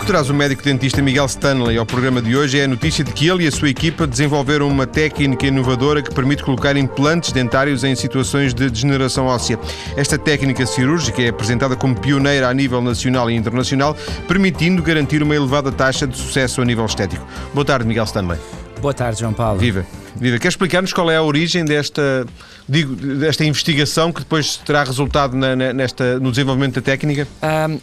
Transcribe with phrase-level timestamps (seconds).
[0.00, 3.12] que traz o médico dentista Miguel Stanley ao programa de hoje é a notícia de
[3.12, 7.84] que ele e a sua equipa desenvolveram uma técnica inovadora que permite colocar implantes dentários
[7.84, 9.58] em situações de degeneração óssea.
[9.98, 13.94] Esta técnica cirúrgica é apresentada como pioneira a nível nacional e internacional,
[14.26, 17.26] permitindo garantir uma elevada taxa de sucesso a nível estético.
[17.52, 18.38] Boa tarde, Miguel Stanley.
[18.80, 19.58] Boa tarde, João Paulo.
[19.58, 19.84] Viva.
[20.16, 20.38] Viva.
[20.38, 22.26] Quer explicar-nos qual é a origem desta,
[22.66, 27.28] digo, desta investigação que depois terá resultado na, nesta, no desenvolvimento da técnica?
[27.42, 27.78] Um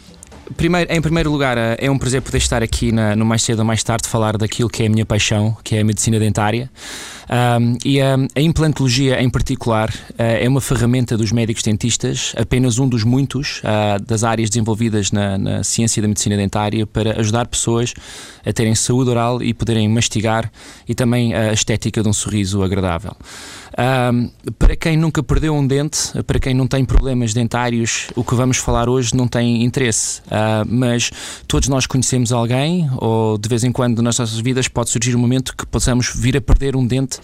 [0.56, 3.60] primeiro, em primeiro lugar, eh, é um prazer poder estar aqui na, no Mais Cedo
[3.60, 6.70] ou Mais Tarde falar daquilo que é a minha paixão, que é a medicina dentária.
[7.30, 12.78] Um, e a, a, implantologia, em particular, uh, é uma ferramenta dos médicos dentistas, apenas
[12.78, 17.46] um dos muitos uh, das áreas desenvolvidas na, na, ciência da medicina dentária para ajudar
[17.46, 17.92] pessoas
[18.46, 20.50] a terem saúde oral e poderem mastigar
[20.88, 23.14] e também a estética de um sorriso agradável.
[23.78, 28.34] Um, para quem nunca perdeu um dente, para quem não tem problemas dentários, o que
[28.34, 30.20] vamos falar hoje não tem interesse.
[30.22, 31.12] Uh, mas
[31.46, 35.20] todos nós conhecemos alguém, ou de vez em quando nas nossas vidas pode surgir um
[35.20, 37.20] momento que possamos vir a perder um dente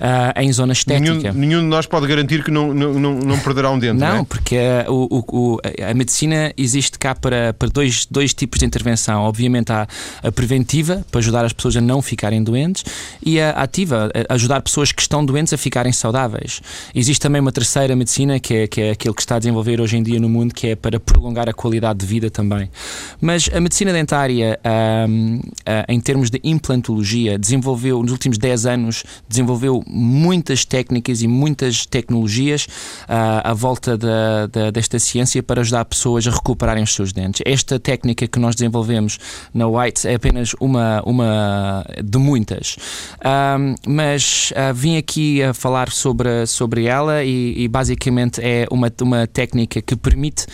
[0.00, 1.32] uh, em zona estética.
[1.32, 4.00] Nenhum, nenhum, de nós pode garantir que não, não, não, não perderá um dente.
[4.00, 4.24] Não, não é?
[4.24, 9.22] porque uh, o, o, a medicina existe cá para, para dois, dois tipos de intervenção.
[9.22, 9.86] Obviamente há
[10.22, 12.84] a preventiva, para ajudar as pessoas a não ficarem doentes,
[13.24, 16.60] e a ativa, a ajudar pessoas que estão doentes a ficarem saudáveis.
[16.94, 19.96] Existe também uma terceira medicina, que é, que é aquilo que está a desenvolver hoje
[19.96, 22.70] em dia no mundo, que é para prolongar a qualidade de vida também.
[23.20, 24.58] Mas a medicina dentária,
[25.08, 25.42] um, uh,
[25.88, 32.64] em termos de implantologia, desenvolveu, nos últimos 10 anos, desenvolveu muitas técnicas e muitas tecnologias
[32.64, 37.42] uh, à volta da, da, desta ciência para ajudar pessoas a recuperarem os seus dentes.
[37.44, 39.18] Esta técnica que nós desenvolvemos
[39.52, 42.76] na White é apenas uma, uma de muitas.
[43.18, 48.92] Uh, mas uh, vim aqui a falar sobre, sobre ela e, e basicamente é uma,
[49.00, 50.46] uma técnica que permite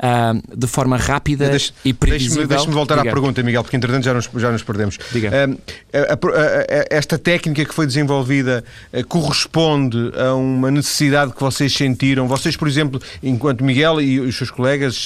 [0.00, 2.46] uh, de forma rápida deixe, e previsível.
[2.46, 3.10] Deixe-me voltar Diga.
[3.10, 4.96] à pergunta, Miguel, porque entretanto já nos, já nos perdemos.
[4.96, 5.58] Uh,
[5.92, 11.72] a, a, a, esta técnica que foi desenvolvida uh, corresponde a uma necessidade que vocês
[11.72, 12.26] sentiram?
[12.26, 15.04] Vocês, por exemplo, enquanto Miguel e os seus colegas,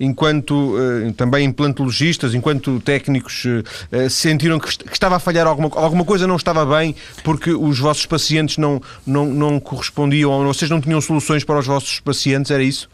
[0.00, 0.74] enquanto
[1.16, 3.44] também implantologistas, enquanto técnicos,
[4.10, 8.06] sentiram que, que estava a falhar alguma, alguma coisa não estava bem porque os vossos
[8.06, 12.62] pacientes não, não, não correspondiam ou vocês não tinham soluções para os vossos pacientes, era
[12.62, 12.88] isso?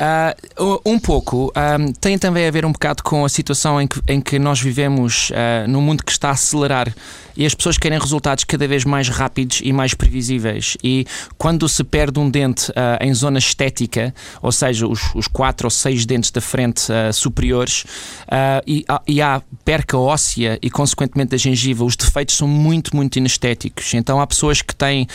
[0.58, 4.00] Uh, um pouco um, tem também a ver um bocado com a situação em que,
[4.08, 6.92] em que nós vivemos uh, num mundo que está a acelerar
[7.38, 10.76] e as pessoas querem resultados cada vez mais rápidos e mais previsíveis.
[10.82, 11.06] E
[11.38, 14.12] quando se perde um dente uh, em zona estética,
[14.42, 17.84] ou seja, os, os quatro ou seis dentes da frente uh, superiores,
[18.66, 23.94] e, e há perca óssea e, consequentemente, da gengiva, os defeitos são muito, muito inestéticos.
[23.94, 25.06] Então há pessoas que têm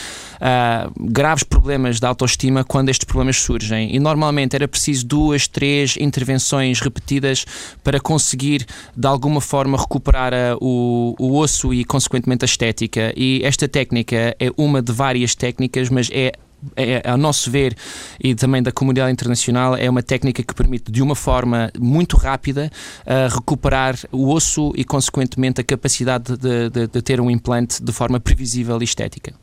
[0.98, 3.94] graves problemas de autoestima quando estes problemas surgem.
[3.94, 7.44] E normalmente era preciso duas, três intervenções repetidas
[7.82, 13.12] para conseguir de alguma forma recuperar uh, o, o osso e consequentemente a estética.
[13.16, 16.32] E esta técnica é uma de várias técnicas, mas é
[16.76, 17.76] é, a nosso ver
[18.22, 22.70] e também da comunidade internacional, é uma técnica que permite, de uma forma muito rápida,
[23.00, 27.92] uh, recuperar o osso e, consequentemente, a capacidade de, de, de ter um implante de
[27.92, 29.34] forma previsível e estética.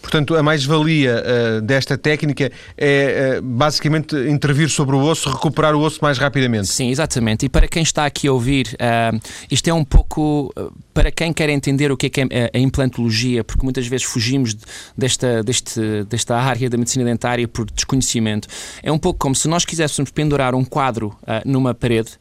[0.00, 5.80] Portanto, a mais-valia uh, desta técnica é uh, basicamente intervir sobre o osso, recuperar o
[5.80, 6.68] osso mais rapidamente.
[6.68, 7.46] Sim, exatamente.
[7.46, 10.52] E para quem está aqui a ouvir, uh, isto é um pouco
[10.92, 14.56] para quem quer entender o que é, que é a implantologia, porque muitas vezes fugimos
[14.96, 18.46] desta, deste, desta área da medicina dentária por desconhecimento.
[18.82, 22.12] É um pouco como se nós quiséssemos pendurar um quadro numa parede.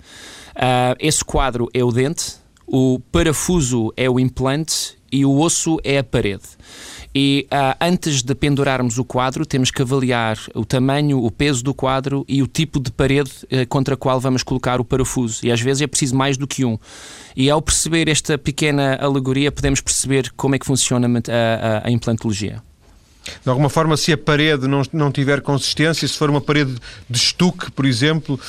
[1.00, 6.04] esse quadro é o dente, o parafuso é o implante e o osso é a
[6.04, 6.44] parede.
[7.16, 11.74] E uh, antes de pendurarmos o quadro, temos que avaliar o tamanho, o peso do
[11.74, 15.46] quadro e o tipo de parede uh, contra a qual vamos colocar o parafuso.
[15.46, 16.78] E às vezes é preciso mais do que um.
[17.36, 21.92] E ao perceber esta pequena alegoria, podemos perceber como é que funciona a, a, a
[21.92, 22.62] implantologia.
[23.44, 26.76] De alguma forma, se a parede não, não tiver consistência, se for uma parede
[27.10, 28.40] de estuque, por exemplo,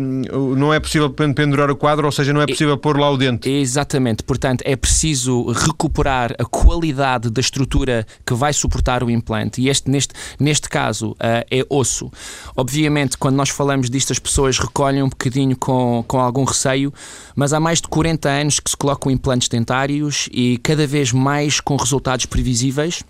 [0.00, 3.16] um, não é possível pendurar o quadro, ou seja, não é possível pôr lá o
[3.16, 3.48] dente.
[3.48, 4.22] Exatamente.
[4.22, 9.60] Portanto, é preciso recuperar a qualidade da estrutura que vai suportar o implante.
[9.60, 12.10] E este, neste, neste caso, uh, é osso.
[12.56, 16.92] Obviamente, quando nós falamos disto, as pessoas recolhem um bocadinho com, com algum receio,
[17.34, 21.60] mas há mais de 40 anos que se colocam implantes dentários e cada vez mais
[21.60, 23.02] com resultados previsíveis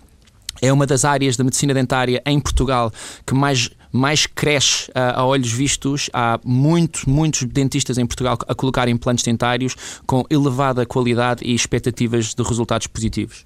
[0.61, 2.91] é uma das áreas da medicina dentária em Portugal
[3.25, 6.09] que mais, mais cresce uh, a olhos vistos.
[6.13, 9.75] Há muitos, muitos dentistas em Portugal a colocar implantes dentários
[10.05, 13.45] com elevada qualidade e expectativas de resultados positivos.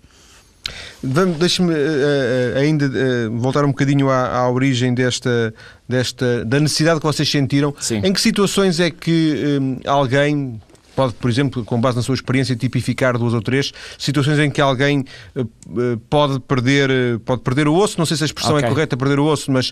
[1.03, 5.53] Deixe-me uh, ainda uh, voltar um bocadinho à, à, origem desta,
[5.89, 7.73] desta da necessidade que vocês sentiram.
[7.79, 8.01] Sim.
[8.03, 10.61] Em que situações é que alguém
[10.95, 14.61] pode, por exemplo, com base na sua experiência, tipificar duas ou três situações em que
[14.61, 15.05] alguém
[15.35, 18.67] uh, pode perder, pode perder o osso, não sei se a expressão é okay.
[18.67, 19.71] é correta, perder o osso, mas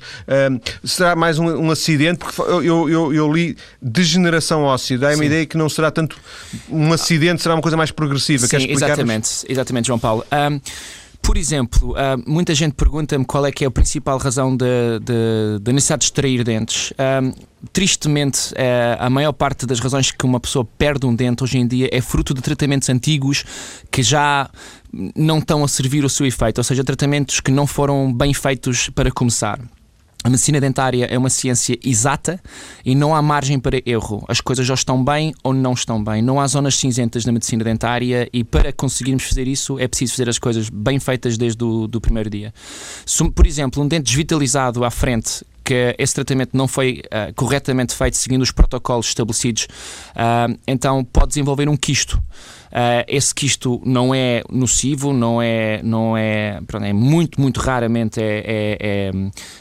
[0.83, 5.45] será mais um, um, acidente, porque eu, eu, eu li degeneração óssea, dá-me a ideia
[5.45, 6.17] que não será tanto
[6.69, 8.47] um acidente, será uma coisa mais progressiva.
[8.47, 10.25] Sim, exatamente, exatamente, João Paulo.
[10.31, 10.59] Um,
[11.21, 15.05] por exemplo, uh, muita gente pergunta-me qual é que é a principal razão da de,
[15.05, 16.93] de, de, necessidade de extrair dentes.
[17.73, 21.67] Tristemente, uh, a maior parte das razões que uma pessoa perde um dente hoje em
[21.67, 23.43] dia é fruto de tratamentos antigos
[23.91, 24.49] que já
[25.15, 28.89] não estão a servir o seu efeito, ou seja, tratamentos que não foram bem feitos
[28.89, 29.59] para começar.
[30.21, 32.41] A medicina dentária é uma ciência exata
[32.83, 34.25] e não há margem para erro.
[34.27, 36.21] As coisas já estão bem ou não estão bem.
[36.21, 40.27] Não há zonas cinzentas na medicina dentária e para conseguirmos fazer isso é preciso fazer
[40.27, 42.53] as coisas bem feitas desde o do primeiro dia.
[43.33, 48.17] Por exemplo, um dente desvitalizado à frente que esse tratamento não foi uh, corretamente feito
[48.17, 49.67] seguindo os protocolos estabelecidos,
[50.15, 52.19] uh, então pode desenvolver um quisto.
[52.69, 58.21] Uh, esse quisto não é nocivo, não é, não é, pronto, é muito, muito raramente
[58.21, 59.11] é, é,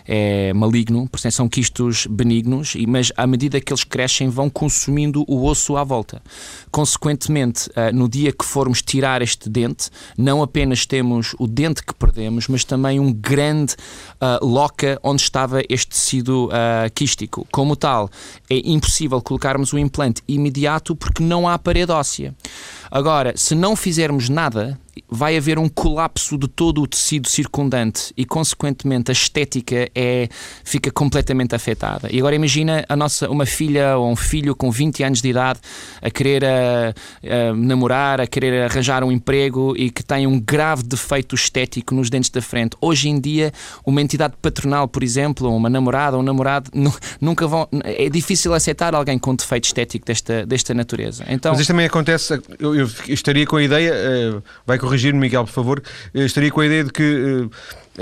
[0.07, 5.25] é, é maligno, portanto são quistos benignos, mas à medida que eles crescem vão consumindo
[5.27, 6.23] o osso à volta.
[6.71, 11.95] Consequentemente, uh, no dia que formos tirar este dente, não apenas temos o dente que
[11.95, 13.75] perdemos, mas também um grande
[14.21, 16.51] uh, loca onde estava este tecido
[16.95, 17.47] quístico.
[17.51, 18.11] Como tal,
[18.51, 22.35] é impossível colocarmos o implante imediato porque não há parede óssea.
[22.99, 24.77] Agora, se não fizermos nada,
[25.09, 30.29] vai haver um colapso de todo o tecido circundante e, consequentemente, a estética é,
[30.65, 32.09] fica completamente afetada.
[32.11, 35.61] E agora imagina a nossa, uma filha ou um filho com 20 anos de idade
[36.00, 40.83] a querer a, a namorar, a querer arranjar um emprego e que tem um grave
[40.83, 42.77] defeito estético nos dentes da frente.
[42.81, 43.53] Hoje em dia,
[43.85, 46.71] uma entidade patronal, por exemplo, uma namorada ou um namorado,
[47.21, 47.69] nunca vão.
[47.85, 51.25] É difícil aceitar alguém com defeito estético desta, desta natureza.
[51.29, 55.44] Então, Mas isto também acontece, eu, eu estaria com a ideia, uh, vai corrigir-me, Miguel,
[55.44, 55.82] por favor,
[56.14, 57.50] eu estaria com a ideia de que uh,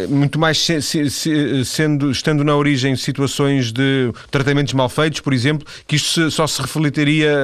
[0.09, 5.33] muito mais se, se, se, sendo, estando na origem situações de tratamentos mal feitos, por
[5.33, 7.35] exemplo, que isto só se refletiria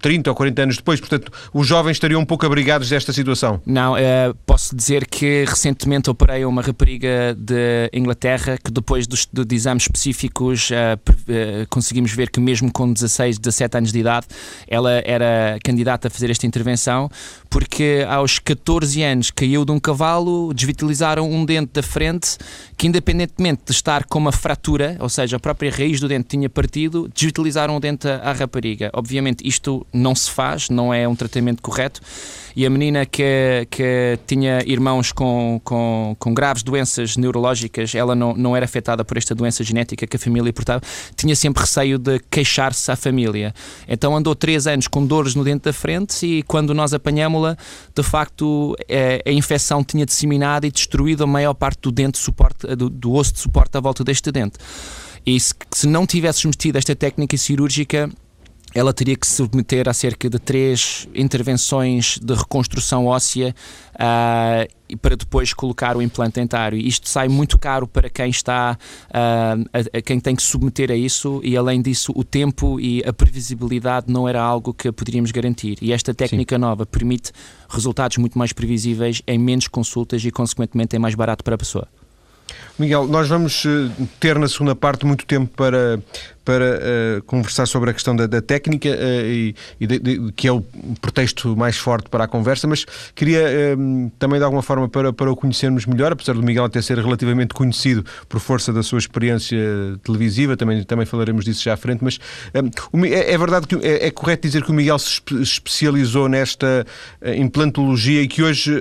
[0.00, 1.00] 30 ou 40 anos depois.
[1.00, 3.60] Portanto, os jovens estariam um pouco abrigados desta situação.
[3.64, 9.54] Não, uh, posso dizer que recentemente operei uma rapariga de Inglaterra que depois dos, de
[9.54, 14.26] exames específicos uh, uh, conseguimos ver que mesmo com 16, 17 anos de idade
[14.68, 17.10] ela era candidata a fazer esta intervenção
[17.48, 22.36] porque aos 14 anos caiu de um cavalo, desvitalizaram um dente da frente frente
[22.76, 26.50] que, independentemente de estar com uma fratura, ou seja, a própria raiz do dente tinha
[26.50, 28.90] partido, desvitalizaram o dente à rapariga.
[28.92, 32.00] Obviamente, isto não se faz, não é um tratamento correto.
[32.56, 38.34] E a menina que, que tinha irmãos com, com, com graves doenças neurológicas, ela não,
[38.34, 40.82] não era afetada por esta doença genética que a família portava,
[41.16, 43.54] tinha sempre receio de queixar-se à família.
[43.88, 47.56] Então andou três anos com dores no dente da frente e quando nós apanhámos-la,
[47.94, 52.18] de facto, a, é, a infecção tinha disseminado e destruído a maior parte do dente
[52.18, 54.58] suporte, do, do osso de suporte à volta deste dente.
[55.24, 58.10] E se, se não tivéssemos metido esta técnica cirúrgica,
[58.74, 63.54] ela teria que se submeter a cerca de três intervenções de reconstrução óssea
[63.94, 66.78] uh, para depois colocar o implante dentário.
[66.78, 68.76] Isto sai muito caro para quem está,
[69.08, 73.02] uh, a, a, quem tem que submeter a isso e além disso o tempo e
[73.06, 75.78] a previsibilidade não era algo que poderíamos garantir.
[75.80, 76.60] E esta técnica Sim.
[76.60, 77.32] nova permite
[77.68, 81.88] resultados muito mais previsíveis em menos consultas e consequentemente é mais barato para a pessoa.
[82.78, 86.02] Miguel, nós vamos eh, ter na segunda parte muito tempo para,
[86.44, 86.64] para
[87.18, 90.52] uh, conversar sobre a questão da, da técnica uh, e, e de, de, que é
[90.52, 90.60] o
[91.00, 92.84] pretexto mais forte para a conversa, mas
[93.14, 93.42] queria
[93.76, 96.98] uh, também de alguma forma para, para o conhecermos melhor, apesar do Miguel até ser
[96.98, 99.58] relativamente conhecido por força da sua experiência
[100.02, 102.18] televisiva, também, também falaremos disso já à frente, mas
[102.52, 106.86] é, é, verdade que é, é, correto dizer que o Miguel se especializou nesta
[107.36, 108.72] implantologia e que hoje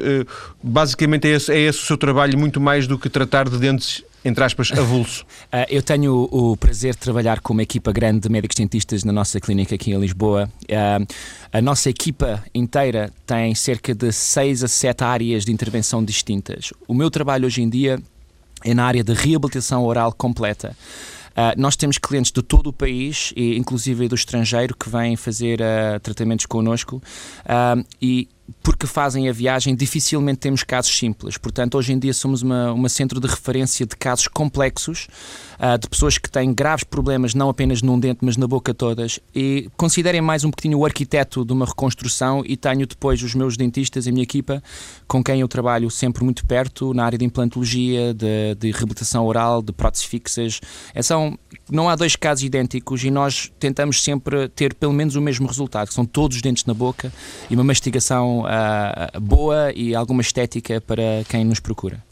[0.64, 4.04] basicamente é esse, é esse o seu trabalho muito mais do que tratar de dentes
[4.24, 5.24] entre aspas, avulso?
[5.46, 9.12] Uh, eu tenho o, prazer de trabalhar com uma equipa grande de médicos dentistas na
[9.12, 10.50] nossa clínica aqui em Lisboa.
[10.64, 11.14] Uh,
[11.52, 16.72] a nossa equipa inteira tem cerca de 6 a 7 áreas de intervenção distintas.
[16.88, 18.00] O meu trabalho hoje em dia
[18.64, 20.76] é na área de reabilitação oral completa.
[21.32, 25.60] Uh, nós temos clientes de todo o país, e inclusive do estrangeiro, que vêm fazer
[26.04, 27.02] tratamentos connosco.
[28.02, 28.28] E
[28.64, 31.38] porque fazem a viagem, dificilmente temos casos simples.
[31.38, 35.08] Portanto, hoje em dia somos uma, uma centro de referência de casos complexos,
[35.60, 39.20] uh, de pessoas que têm graves problemas, não apenas num dente, mas na boca todas.
[39.34, 43.58] E considerem mais um bocadinho o arquiteto de uma reconstrução e tenho depois os meus
[43.58, 44.62] dentistas e a minha equipa,
[45.08, 49.62] com quem eu trabalho sempre muito perto, na área de implantologia, de, de reabilitação oral,
[49.62, 50.62] de próteses fixas.
[50.94, 51.38] É, são,
[51.70, 55.88] não há dois casos idênticos e nós tentamos sempre ter pelo menos o mesmo resultado,
[55.88, 57.12] que são todos os dentes na boca
[57.50, 62.04] e uma mastigação uh, boa e alguma estética para quem nos procura.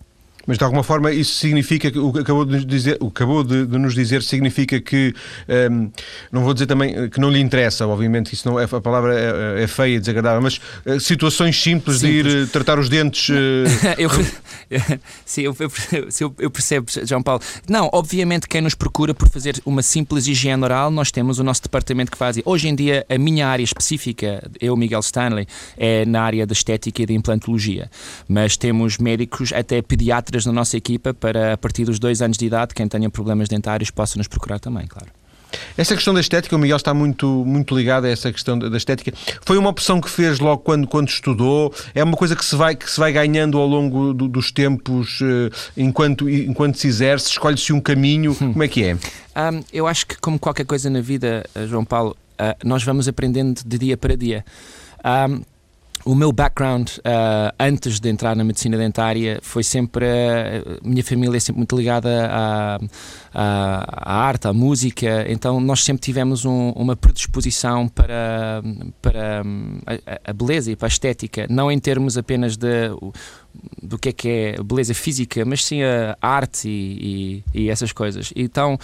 [0.49, 3.43] Mas de alguma forma isso significa que o que acabou de nos dizer, o acabou
[3.43, 5.13] de, de nos dizer significa que
[5.47, 5.91] um, ehm,
[6.31, 9.63] não vou dizer também que não lhe interessa, obviamente isso não é a palavra é,
[9.63, 13.29] é feia e desagradável, mas uh, situações simples, simples, de ir uh, tratar os dentes.
[13.29, 13.33] Uh,
[13.99, 14.09] eu,
[15.23, 17.43] sim, eu, eu, eu, percebo, João Paulo.
[17.69, 21.61] Não, obviamente quem nos procura por fazer uma simples higiene oral, nós temos o nosso
[21.61, 22.39] departamento que faz.
[22.43, 27.03] Hoje em dia a minha área específica, eu Miguel Stanley, é na área da estética
[27.03, 27.87] e da implantologia,
[28.27, 32.45] mas temos médicos até pediatras na nossa equipa para, a partir dos dois anos de
[32.45, 35.07] idade, quem tenha problemas dentários possa nos procurar também, claro.
[35.77, 39.13] Essa questão da estética, o Miguel está muito, muito ligado a essa questão da estética.
[39.41, 41.73] Foi uma opção que fez logo quando, quando estudou?
[41.95, 45.19] É uma coisa que se vai, que se vai ganhando ao longo do, dos tempos
[45.21, 47.29] eh, enquanto, enquanto se exerce?
[47.29, 48.31] Escolhe-se um caminho?
[48.33, 48.53] Hum.
[48.53, 48.93] Como é que é?
[48.93, 53.07] Um, eu acho que, como qualquer coisa na vida, eh, João Paulo, uh, nós vamos
[53.07, 54.45] aprendendo de dia para dia.
[55.03, 55.41] Um,
[56.09, 60.07] o meu background uh, antes de entrar na medicina dentária foi sempre.
[60.07, 62.79] Uh, minha família é sempre muito ligada à,
[63.31, 68.63] à, à, arte, à música, então nós sempre tivemos um, uma predisposição para,
[69.03, 72.89] para um, a, a, beleza e para a estética, não em termos apenas de.
[73.81, 77.91] Do que é que é beleza física, mas sim a arte e, e, e essas
[77.91, 78.31] coisas.
[78.35, 78.77] Então,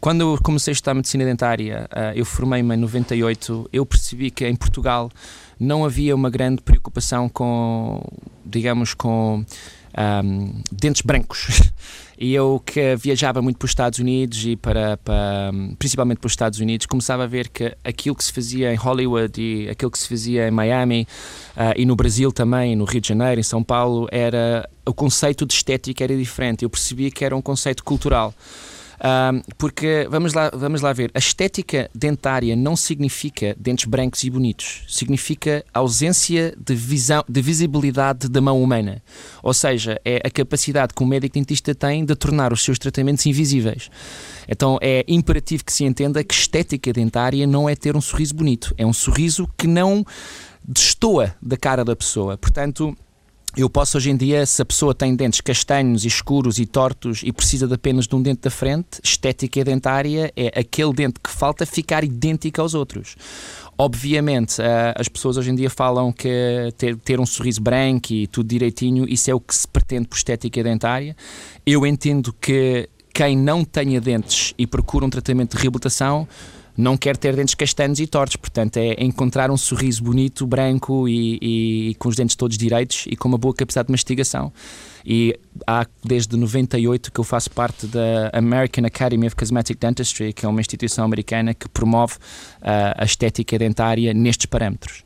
[0.00, 4.46] quando eu comecei a estudar medicina dentária, uh, eu formei-me em 98, eu percebi que
[4.46, 5.10] em Portugal
[5.58, 8.02] não havia uma grande preocupação com,
[8.44, 9.44] digamos, com
[10.24, 11.62] um, dentes brancos.
[12.18, 16.32] E eu que viajava muito para os Estados Unidos e para, para, principalmente para os
[16.32, 19.98] Estados Unidos, começava a ver que aquilo que se fazia em Hollywood e aquilo que
[19.98, 21.06] se fazia em Miami
[21.54, 25.44] uh, e no Brasil também, no Rio de Janeiro, em São Paulo, era o conceito
[25.44, 26.62] de estética era diferente.
[26.62, 28.32] Eu percebia que era um conceito cultural
[29.58, 34.84] porque vamos lá, vamos lá ver, a estética dentária não significa dentes brancos e bonitos,
[34.88, 39.02] significa ausência de visão, de visibilidade da mão humana.
[39.42, 43.24] Ou seja, é a capacidade que um médico dentista tem de tornar os seus tratamentos
[43.26, 43.90] invisíveis.
[44.48, 48.74] Então é imperativo que se entenda que estética dentária não é ter um sorriso bonito,
[48.78, 50.04] é um sorriso que não
[50.66, 52.36] destoa da cara da pessoa.
[52.36, 52.96] Portanto,
[53.56, 57.32] eu posso hoje em dia, se a pessoa tem dentes castanhos, escuros e tortos e
[57.32, 61.64] precisa de apenas de um dente da frente, estética dentária é aquele dente que falta
[61.64, 63.16] ficar idêntico aos outros.
[63.78, 68.26] Obviamente, eh, as pessoas hoje em dia falam que ter, ter um sorriso branco e
[68.26, 71.16] tudo direitinho, isso é o que se pretende por estética dentária.
[71.64, 76.28] Eu entendo que quem não tenha dentes e procura um tratamento de reabilitação
[76.76, 81.38] não quer ter dentes castanhos e tortos, portanto é encontrar um sorriso bonito, branco e,
[81.40, 84.52] e, e com os dentes todos direitos e com uma boa capacidade de mastigação.
[85.04, 90.44] E há desde 98 que eu faço parte da American Academy of Cosmetic Dentistry, que
[90.44, 95.04] é uma instituição americana que promove uh, a estética dentária nestes parâmetros.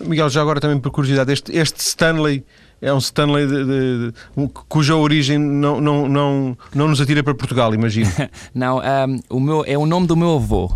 [0.00, 2.42] Miguel, já agora também por curiosidade, este, este Stanley
[2.80, 7.34] é um Stanley de, de, de, cuja origem não, não, não, não nos atira para
[7.34, 8.10] Portugal, imagino.
[8.54, 10.72] não, um, o meu, é o nome do meu avô.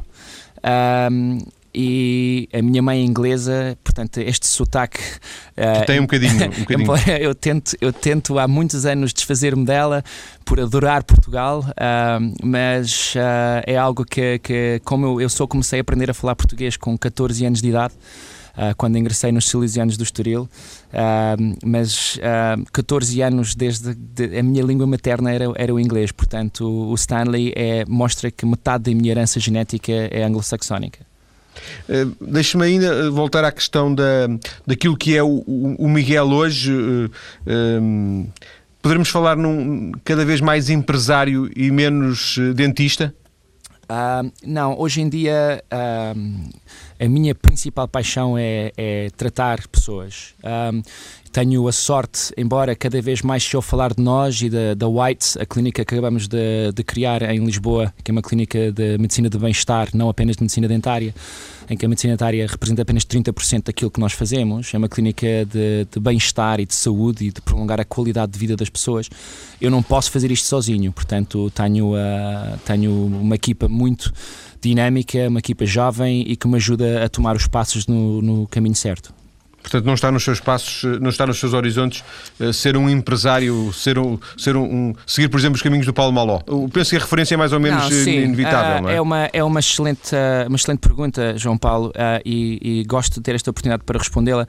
[1.11, 1.39] Um,
[1.75, 5.01] e a minha mãe é inglesa, portanto, este sotaque.
[5.59, 6.47] Uh, tem um bocadinho.
[6.47, 7.17] Um bocadinho.
[7.21, 10.05] eu tento, eu tento há muitos anos desfazer-me dela
[10.45, 15.81] por adorar Portugal, uh, mas uh, é algo que, que como eu, eu só comecei
[15.81, 17.95] a aprender a falar português com 14 anos de idade.
[18.57, 24.45] Uh, quando ingressei nos Silesianos do Estoril, uh, mas uh, 14 anos desde de, a
[24.45, 28.97] minha língua materna era, era o inglês, portanto o Stanley é, mostra que metade da
[28.97, 31.01] minha herança genética é anglo-saxónica.
[31.89, 34.29] Uh, Deixe-me ainda voltar à questão da,
[34.65, 36.73] daquilo que é o, o Miguel hoje.
[36.73, 37.11] Uh,
[37.47, 38.29] um,
[38.81, 43.13] poderemos falar num cada vez mais empresário e menos dentista?
[43.85, 46.51] Uh, não, hoje em dia uh,
[46.99, 50.35] a minha principal paixão é, é tratar pessoas.
[50.41, 50.83] Uh,
[51.35, 54.87] tenho a sorte, embora cada vez mais se eu falar de nós e da, da
[54.87, 58.97] White, a clínica que acabamos de, de, criar em Lisboa, que é uma clínica de
[58.99, 61.13] medicina de bem-estar, não apenas de medicina dentária,
[61.69, 64.73] em que a medicina dentária representa apenas 30% daquilo que nós fazemos.
[64.73, 68.39] É uma clínica de, de bem-estar e de saúde e de prolongar a qualidade de
[68.39, 69.11] vida das pessoas.
[69.61, 74.13] Eu não posso fazer isto sozinho, portanto, tenho, uh, tenho uma equipa muito
[74.69, 78.75] dinâmica, uma equipa jovem e que me ajuda a tomar os passos no, no caminho
[78.75, 79.13] certo.
[79.65, 82.05] Portanto, não está nos seus passos, não está nos seus horizontes
[82.39, 85.95] uh, ser um empresário, ser um, ser um, um, seguir, por exemplo, os caminhos do
[85.95, 86.41] Paulo Maló.
[86.47, 88.97] Eu penso que a referência é mais ou menos não, inevitável, uh, não é?
[88.97, 90.15] É uma, é uma, excelente,
[90.47, 91.91] uma excelente pergunta, João Paulo,
[92.27, 94.47] e, e, gosto de ter esta oportunidade para respondê-la.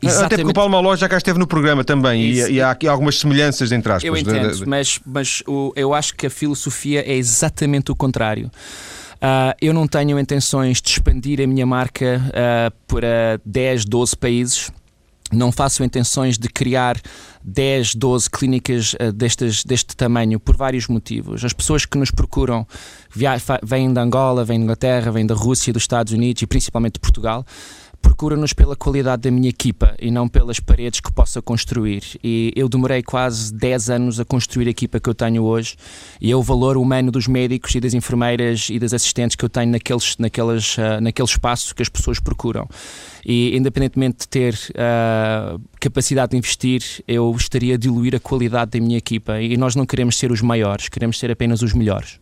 [0.00, 0.26] Exatamente...
[0.26, 2.86] Até porque o Paulo Maló já cá esteve no programa também e, e, há aqui
[2.86, 4.04] algumas semelhanças entre aspas.
[4.04, 4.66] Eu entendo, de, de...
[4.68, 8.48] mas, mas o, eu acho que a filosofia é exatamente o contrário.
[9.26, 14.70] Uh, eu não tenho intenções de expandir a minha marca uh, para 10, 12 países.
[15.32, 16.96] Não faço intenções de criar
[17.42, 21.44] 10, 12 clínicas uh, deste tamanho por vários motivos.
[21.44, 22.64] As pessoas que nos procuram
[23.64, 27.00] vêm da Angola, vêm da Inglaterra, vêm da Rússia, dos Estados Unidos e principalmente de
[27.00, 27.44] Portugal
[28.06, 32.02] procura-nos pela qualidade da minha equipa e não pelas paredes que possa construir.
[32.22, 35.76] E eu demorei quase 10 anos a construir a equipa que eu tenho hoje
[36.20, 39.48] e é o valor humano dos médicos e das enfermeiras e das assistentes que eu
[39.48, 42.68] tenho naqueles, naquelas, uh, naquele espaço que as pessoas procuram.
[43.24, 48.80] E independentemente de ter uh, capacidade de investir, eu estaria a diluir a qualidade da
[48.80, 49.40] minha equipa.
[49.40, 52.20] E nós não queremos ser os maiores, queremos ser apenas os melhores.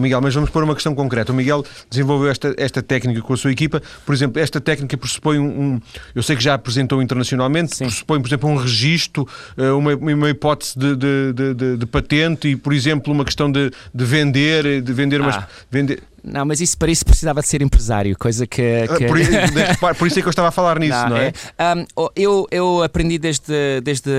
[0.00, 1.32] Miguel, mas vamos pôr uma questão concreta.
[1.32, 3.82] O Miguel desenvolveu esta, esta técnica com a sua equipa.
[4.04, 5.46] Por exemplo, esta técnica pressupõe um.
[5.46, 5.80] um
[6.14, 7.84] eu sei que já apresentou internacionalmente, Sim.
[7.86, 9.26] pressupõe, por exemplo, um registro,
[9.56, 13.70] eh, uma, uma hipótese de, de, de, de, patente e, por exemplo, uma questão de,
[13.94, 15.36] de vender, de vender umas.
[15.36, 15.48] Ah.
[15.70, 18.62] Vender, não, mas isso para isso precisava de ser empresário, coisa que.
[18.62, 19.06] Ah, que...
[19.06, 19.30] Por, isso,
[19.98, 21.32] por, isso é que eu estava a falar nisso, não, não é?
[21.58, 21.74] é?
[21.74, 24.10] Um, eu, eu aprendi desde, desde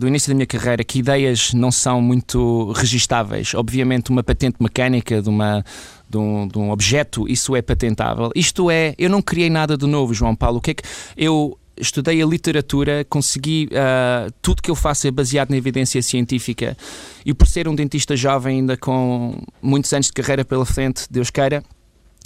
[0.00, 3.54] o início da minha carreira que ideias não são muito registáveis.
[3.54, 5.64] Obviamente, uma patente mecânica de uma.
[6.10, 8.30] De um, de um objeto, isso é patentável.
[8.34, 10.56] Isto é, eu não criei nada de novo, João Paulo.
[10.56, 10.82] O que é que
[11.18, 13.68] eu estudei a literatura, consegui.
[13.72, 16.76] Uh, tudo que eu faço é baseado na evidência científica.
[17.24, 21.30] E por ser um dentista jovem, ainda com muitos anos de carreira pela frente, Deus
[21.30, 21.62] queira,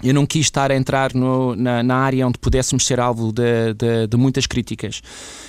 [0.02, 3.75] eu não quis estar a entrar no, na, na, área onde pudéssemos ser alvo de,
[3.75, 5.02] de, de muitas críticas.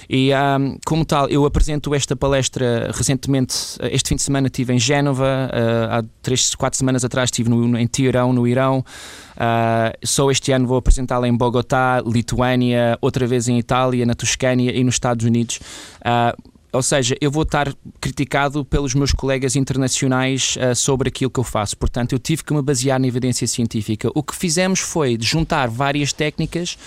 [0.09, 3.55] E, um, como tal, eu apresento esta palestra recentemente,
[3.91, 7.77] este fim de semana estive em Génova, uh, há três, quatro semanas atrás estive no,
[7.77, 8.79] em Teherão, no Irão.
[9.33, 14.71] Uh, só este ano vou apresentá-la em Bogotá, Lituânia, outra vez em Itália, na Toscânia
[14.71, 15.59] e nos Estados Unidos.
[16.01, 21.39] Uh, ou seja, eu vou estar criticado pelos meus colegas internacionais uh, sobre aquilo que
[21.39, 21.77] eu faço.
[21.77, 24.09] Portanto, eu tive que me basear na evidência científica.
[24.15, 26.77] O que fizemos foi juntar várias técnicas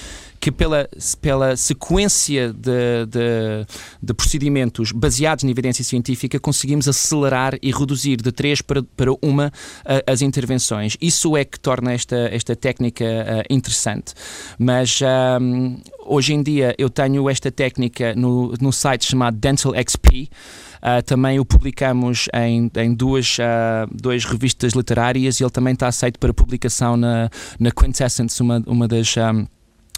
[0.41, 0.89] que pela,
[1.21, 3.67] pela sequência de, de,
[4.03, 9.49] de, procedimentos baseados na evidência científica conseguimos acelerar e reduzir de três para, para uma
[9.49, 10.97] uh, as intervenções.
[11.01, 14.15] Isso é que torna esta, esta técnica uh, interessante.
[14.59, 15.01] Mas
[15.41, 20.29] um, hoje em dia eu tenho esta técnica no, no site chamado Dental XP.
[20.77, 25.89] Uh, também o publicamos em, em duas, uh, duas revistas literárias e ele também está
[25.89, 29.17] aceito para publicação na, na Quintessence, uma, uma das.
[29.17, 29.47] Um,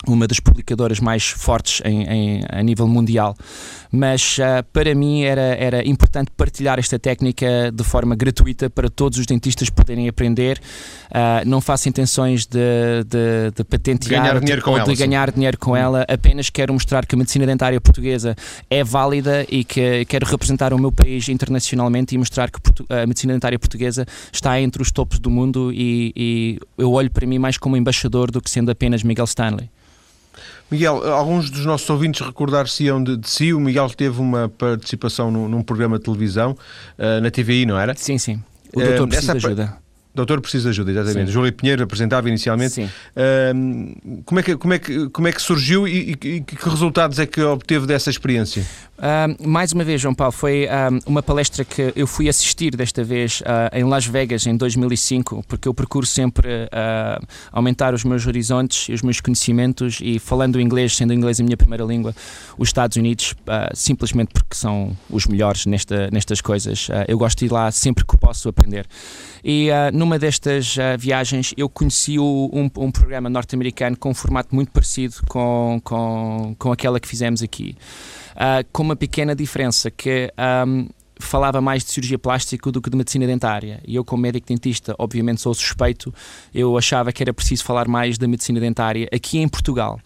[0.07, 3.37] uma das publicadoras mais fortes em, em, a nível mundial.
[3.91, 9.19] Mas uh, para mim era, era importante partilhar esta técnica de forma gratuita para todos
[9.19, 10.61] os dentistas poderem aprender.
[11.07, 12.59] Uh, não faço intenções de,
[13.07, 16.73] de, de patentear ganhar dinheiro com ou ela, de ganhar dinheiro com ela, apenas quero
[16.73, 18.37] mostrar que a medicina dentária portuguesa
[18.71, 23.33] é válida e que quero representar o meu país internacionalmente e mostrar que a medicina
[23.33, 27.57] dentária portuguesa está entre os topos do mundo e, e eu olho para mim mais
[27.57, 29.71] como embaixador do que sendo apenas Miguel Stanley.
[30.71, 33.53] Miguel, alguns dos nossos ouvintes recordar-se-ão de, de, si.
[33.53, 36.53] O Miguel teve uma participação num, num programa de televisão
[36.99, 37.95] uh, na TVI, não era?
[37.97, 38.43] Sim, sim.
[38.75, 39.79] O doutor uh, precisa de ajuda.
[40.19, 41.31] Doutor precisa de ajuda, exatamente.
[41.31, 42.75] Júlio Pinheiro apresentava inicialmente.
[42.75, 42.85] Sim.
[42.87, 46.69] Uh, como, é que, como, é que, como é que surgiu e, e, e, que
[46.69, 48.67] resultados é que obteve dessa experiência?
[48.99, 53.05] Uh, mais uma vez, João Paulo, foi uh, uma palestra que eu fui assistir desta
[53.05, 56.69] vez em Las Vegas em 2005, porque eu procuro sempre
[57.53, 61.57] aumentar os meus horizontes e os meus conhecimentos e falando inglês, sendo inglês a minha
[61.57, 62.15] primeira língua,
[62.59, 63.35] os Estados Unidos,
[63.75, 66.89] simplesmente porque são os melhores nesta, nestas coisas.
[67.07, 68.87] eu gosto de ir lá sempre que posso aprender.
[69.43, 74.15] E uh, numa destas uh, viagens eu conheci o, um, um, programa norte-americano com um
[74.15, 77.77] formato muito parecido com, com, com aquela que fizemos aqui.
[78.35, 80.33] Uh, com uma pequena diferença que
[80.67, 83.81] um, falava mais de cirurgia plástica do que de medicina dentária.
[83.87, 86.13] E eu, como médico dentista, obviamente sou suspeito,
[86.55, 90.01] eu achava que era preciso falar mais da medicina dentária aqui em Portugal.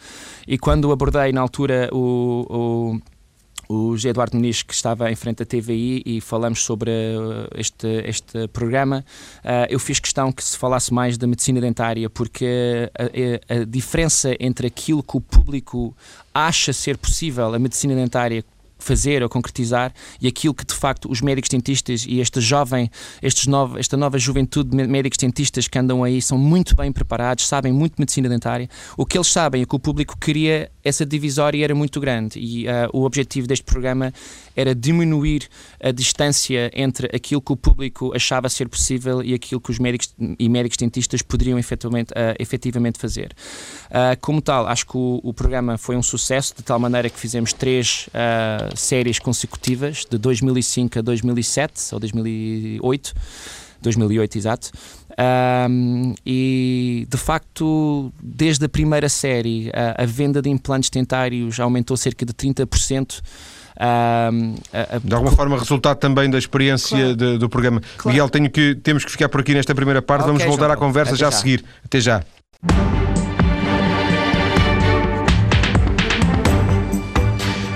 [0.46, 3.00] E quando abordei na altura o, o
[3.72, 8.46] o Eduardo Muniz, que estava em frente à TVI, e falamos sobre uh, este, este
[8.48, 9.04] programa.
[9.38, 13.64] Uh, eu fiz questão que se falasse mais da medicina dentária, porque a, a, a
[13.64, 15.96] diferença entre aquilo que o público
[16.34, 18.44] acha ser possível, a medicina dentária,
[18.82, 22.90] fazer ou concretizar e aquilo que de facto os médicos dentistas e esta jovem,
[23.22, 27.46] estes novo, esta nova juventude de médicos dentistas que andam aí são muito bem preparados,
[27.46, 28.68] sabem muito medicina dentária.
[28.96, 32.66] O que eles sabem, o que o público queria essa divisória era muito grande e
[32.66, 34.12] uh, o objetivo deste programa
[34.54, 35.48] era diminuir
[35.82, 40.14] a distância entre aquilo que o público achava ser possível e aquilo que os médicos
[40.38, 43.32] e médicos dentistas poderiam efetivamente, uh, efetivamente fazer.
[43.86, 47.18] Uh, como tal, acho que o, o, programa foi um sucesso, de tal maneira que
[47.18, 48.08] fizemos três
[48.76, 53.14] séries consecutivas, de 2005 a 2007 ou 2008.
[53.82, 54.70] 2008, exato.
[55.18, 61.96] Um, e de facto, desde a primeira série, a, a, venda de implantes dentários aumentou
[61.96, 63.20] cerca de 30%.
[63.78, 64.98] Um, a, a...
[64.98, 67.16] De alguma forma, resultado também da experiência claro.
[67.16, 67.80] de, do programa.
[67.96, 68.14] Claro.
[68.14, 70.22] Miguel, tenho que, temos que ficar por aqui nesta primeira parte.
[70.22, 71.64] Okay, Vamos voltar João, à conversa já, já a seguir.
[71.84, 72.22] Até já.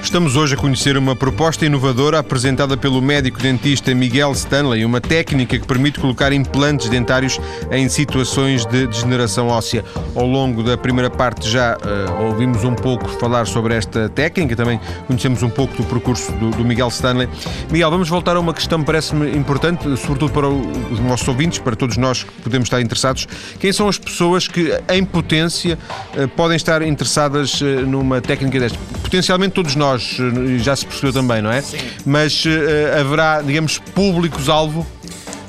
[0.06, 5.58] Estamos hoje a conhecer uma proposta inovadora apresentada pelo médico dentista Miguel Stanley, uma técnica
[5.58, 7.40] que permite colocar implantes dentários
[7.72, 9.84] em situações de degeneração óssea.
[10.14, 14.80] Ao longo da primeira parte já uh, ouvimos um pouco falar sobre esta técnica, também
[15.08, 17.28] conhecemos um pouco do percurso do, do Miguel Stanley.
[17.68, 21.74] Miguel, vamos voltar a uma questão que parece-me importante, sobretudo para os nossos ouvintes, para
[21.74, 23.26] todos nós que podemos estar interessados.
[23.58, 25.76] Quem são as pessoas que, em potência,
[26.16, 28.78] uh, podem estar interessadas uh, numa técnica desta?
[29.02, 31.60] Potencialmente todos nós eh, já se percebeu também, não é?
[31.62, 31.78] Sim.
[32.04, 34.86] Mas uh, haverá, digamos, públicos-alvo?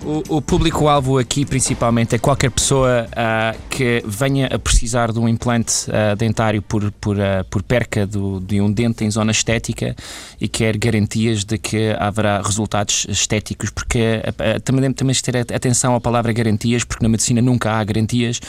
[0.07, 5.27] O, o público-alvo aqui, principalmente, é qualquer pessoa uh, que venha a precisar de um
[5.27, 9.93] implante uh, dentário por, por, uh, por perca do, de um dente em zona estética
[10.39, 14.21] e quer garantias de que haverá resultados estéticos, porque
[14.63, 18.39] também temos que ter atenção à palavra garantias, porque na medicina nunca há garantias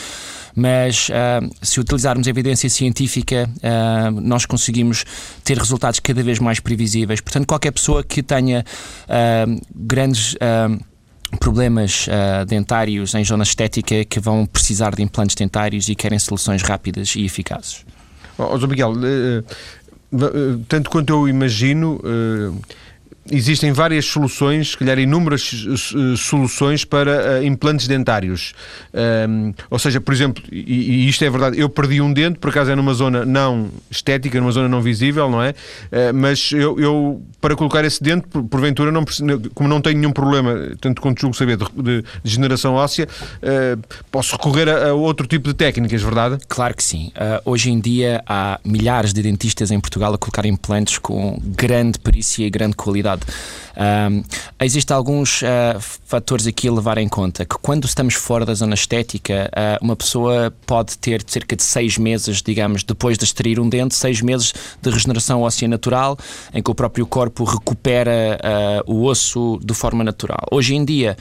[0.58, 5.04] mas uh, se utilizarmos evidência científica, uh, nós conseguimos
[5.44, 7.20] ter resultados cada vez mais previsíveis.
[7.20, 8.64] Portanto, qualquer pessoa que tenha
[9.04, 10.36] uh, grandes
[11.38, 16.62] problemas uh, dentários em zona estética que vão precisar de implantes dentários e querem soluções
[16.62, 17.84] rápidas e eficazes.
[18.36, 19.44] Oh, Miguel, uh,
[20.16, 22.00] uh, tanto quanto eu imagino
[23.30, 28.54] existem várias soluções, se calhar inúmeras uh, soluções para uh, implantes dentários.
[29.28, 32.50] Um, ou seja, por exemplo, e, e, isto é verdade, eu perdi um dente, por
[32.50, 35.50] acaso é numa zona não estética, numa zona não visível, não é?
[35.50, 39.04] Uh, mas eu, eu, para colocar esse dente, porventura, não,
[39.54, 43.08] como não tenho nenhum problema, tanto quanto julgo saber, de, de degeneração óssea,
[44.10, 46.38] posso recorrer a, a, outro tipo de técnicas, verdade?
[46.48, 47.12] Claro que sim.
[47.44, 52.46] hoje em dia há milhares de dentistas em Portugal a colocar implantes com grande perícia
[52.46, 53.17] e grande qualidade
[53.78, 54.24] Um,
[54.60, 55.46] existem alguns uh,
[55.78, 59.94] fatores aqui a levar em conta, que quando estamos fora da zona estética, uh, uma
[59.94, 64.52] pessoa pode ter cerca de seis meses, digamos, depois de extrair um dente, seis meses
[64.82, 66.18] de regeneração óssea natural,
[66.52, 68.40] em que o próprio corpo recupera
[68.86, 70.44] uh, o osso de forma natural.
[70.50, 71.16] Hoje em dia,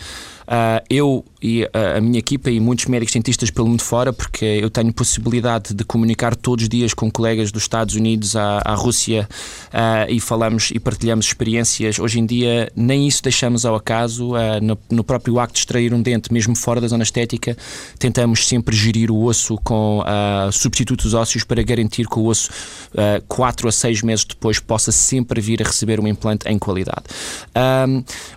[0.47, 4.45] Uh, eu e uh, a minha equipa e muitos médicos dentistas pelo mundo fora, porque
[4.45, 8.73] eu tenho possibilidade de comunicar todos os dias com colegas dos Estados Unidos à, à
[8.73, 9.27] Rússia
[9.67, 11.99] uh, e falamos e partilhamos experiências.
[11.99, 14.33] Hoje em dia, nem isso deixamos ao acaso.
[14.62, 17.57] No, no, próprio acto de extrair um dente, mesmo fora da zona estética,
[17.99, 20.03] tentamos sempre gerir o osso com
[20.51, 22.49] substitutos ósseos para garantir que o osso,
[22.93, 27.03] uh, 4 a 6 meses depois, possa sempre vir a receber um implante em qualidade.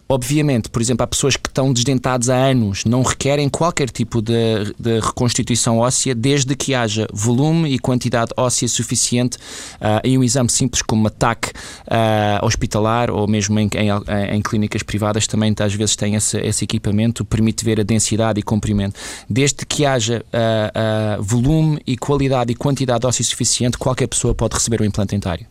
[0.08, 4.74] obviamente, por exemplo, há pessoas que estão desdentadas há anos não requerem qualquer tipo de,
[4.78, 10.50] de reconstituição óssea, desde que haja volume e quantidade óssea suficiente uh, em um exame
[10.50, 15.96] simples como TAC uh, hospitalar ou mesmo em, em, em, clínicas privadas também às vezes
[15.96, 18.98] tem esse, esse, equipamento, permite ver a densidade e comprimento.
[19.28, 24.80] Desde que haja uh, volume e qualidade e quantidade óssea suficiente, qualquer pessoa pode receber
[24.80, 25.46] um implante dentário.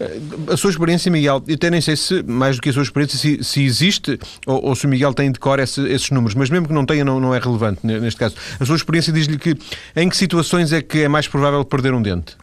[0.00, 0.18] Eh,
[0.52, 3.18] a sua experiência, Miguel, eu até nem sei se, mais do que a sua experiência,
[3.18, 6.50] se, se existe ou, ou, se o Miguel tem de cor esse, esses números, mas
[6.50, 8.34] mesmo que não tenha, não, não é relevante neste caso.
[8.58, 9.56] A sua experiência diz-lhe que
[9.94, 12.36] em que situações é que é mais provável perder um dente?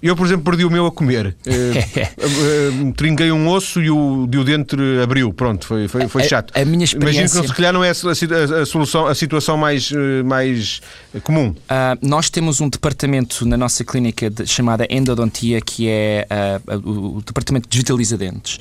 [0.00, 1.34] Eu, por exemplo, perdi o meu a comer.
[1.44, 5.32] Uh, trinquei um osso e o, e o dente abriu.
[5.32, 6.52] Pronto, foi, foi, foi chato.
[6.54, 7.20] A, a minha experiência...
[7.20, 10.80] Imagino que se calhar não é a, a, a, solução, a situação mais, eh, mais
[11.24, 11.48] comum.
[11.48, 16.26] Uh, nós temos um departamento na nossa clínica de, chamada Endodontia, que é
[16.70, 18.58] uh, o, o, departamento de digitaliza dentes,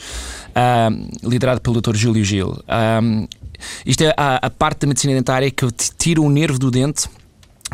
[1.24, 1.96] liderado pelo Dr.
[1.96, 2.58] Júlio Gil.
[3.86, 7.08] isto é a, a parte da medicina dentária que tira o nervo do dente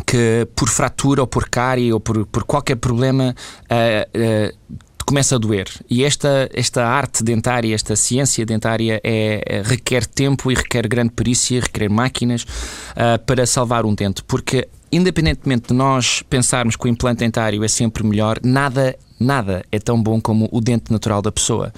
[0.06, 5.38] que por fratura ou por cárie ou por, por qualquer problema uh, uh, começa a
[5.38, 5.68] doer.
[5.90, 11.12] E esta, esta arte dentária, esta ciência dentária é, é requer tempo e requer grande
[11.12, 16.88] perícia, requer máquinas uh, para salvar um dente, porque independentemente de nós pensarmos que o
[16.88, 21.32] implante dentário é sempre melhor, nada, nada é tão bom como o dente natural da
[21.32, 21.74] pessoa.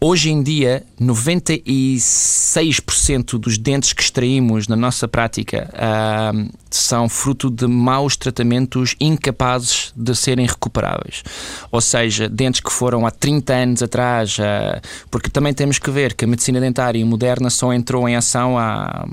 [0.00, 7.66] Hoje em dia, 96% dos dentes que extraímos na nossa prática uh, são fruto de
[7.66, 11.24] maus tratamentos incapazes de serem recuperáveis.
[11.72, 14.80] Ou seja, dentes que foram há 30 anos atrás, uh,
[15.10, 19.04] porque também temos que ver que a medicina dentária moderna só entrou em ação há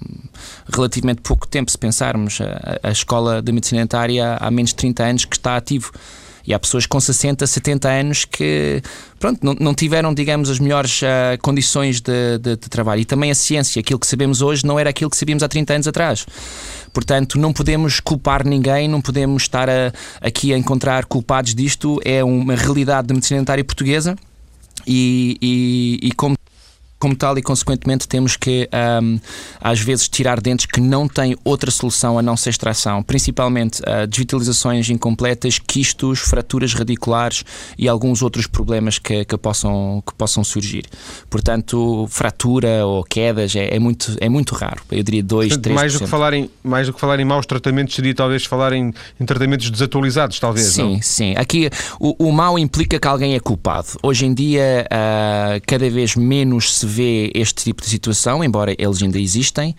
[0.72, 2.40] relativamente pouco tempo, se pensarmos.
[2.40, 5.92] A, a Escola de Medicina Dentária há menos de 30 anos que está ativo.
[6.48, 8.82] E há pessoas com 60, 70 anos que
[9.20, 11.06] pronto, não, não tiveram, digamos, as melhores uh,
[11.42, 13.02] condições de, de, de, trabalho.
[13.02, 15.74] E também a ciência, aquilo que sabemos hoje, não era aquilo que sabíamos há 30
[15.74, 16.26] anos atrás.
[16.94, 22.00] Portanto, não podemos culpar ninguém, não podemos estar a, aqui a encontrar culpados disto.
[22.06, 24.16] É uma realidade da medicina dentária portuguesa.
[24.88, 26.36] E, e, e como
[27.06, 29.20] como tal e consequentemente temos que um,
[29.62, 34.08] às vezes tirar dentes que não têm outra solução a não ser extração, principalmente uh,
[34.08, 37.46] desvitalizações incompletas, quistos, fraturas radiculares
[37.78, 40.86] e alguns outros problemas que, que, possam, que possam surgir.
[41.30, 44.82] Portanto, fratura ou quedas é, é muito, é muito raro.
[44.92, 45.76] Eu diria 2, Portanto, 3%.
[45.76, 48.74] Mais do, que falar em, mais do que falar em maus tratamentos, seria talvez falar
[48.74, 50.66] em, em tratamentos desatualizados, talvez.
[50.70, 51.02] Sim, não?
[51.04, 51.36] sim.
[51.38, 53.90] Aqui o, o mal implica que alguém é culpado.
[54.02, 59.02] Hoje em dia, uh, cada vez menos se vê este tipo de situação, embora eles
[59.02, 59.76] ainda existem,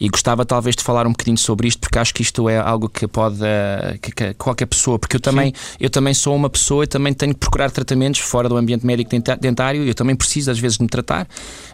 [0.00, 2.88] e gostava talvez de falar um bocadinho sobre isto, porque acho que isto é algo
[2.88, 6.84] que pode eh, que, que qualquer pessoa, porque eu também, eu também sou uma pessoa,
[6.84, 10.58] e também tenho que procurar tratamentos fora do ambiente médico dentário, eu também preciso às
[10.58, 11.26] vezes de me tratar.